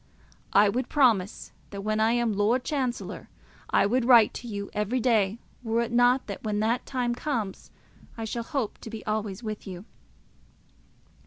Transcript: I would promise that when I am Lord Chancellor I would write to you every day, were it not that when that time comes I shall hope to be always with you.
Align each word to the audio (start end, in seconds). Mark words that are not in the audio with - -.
I 0.53 0.67
would 0.67 0.89
promise 0.89 1.51
that 1.69 1.81
when 1.83 1.99
I 1.99 2.13
am 2.13 2.33
Lord 2.33 2.63
Chancellor 2.63 3.29
I 3.69 3.85
would 3.85 4.03
write 4.03 4.33
to 4.33 4.47
you 4.47 4.71
every 4.73 4.99
day, 4.99 5.37
were 5.61 5.81
it 5.81 5.91
not 5.91 6.25
that 6.25 6.41
when 6.43 6.59
that 6.61 6.87
time 6.87 7.13
comes 7.13 7.69
I 8.17 8.25
shall 8.25 8.41
hope 8.41 8.79
to 8.79 8.89
be 8.89 9.05
always 9.05 9.43
with 9.43 9.67
you. 9.67 9.85